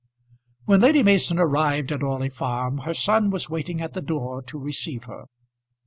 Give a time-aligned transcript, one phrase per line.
[0.65, 4.57] When Lady Mason arrived at Orley Farm her son was waiting at the door to
[4.57, 5.25] receive her.